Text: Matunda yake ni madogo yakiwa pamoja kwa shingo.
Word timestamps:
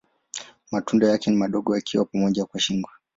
Matunda 0.71 1.09
yake 1.09 1.29
ni 1.31 1.37
madogo 1.37 1.75
yakiwa 1.75 2.05
pamoja 2.05 2.45
kwa 2.45 2.59
shingo. 2.59 2.89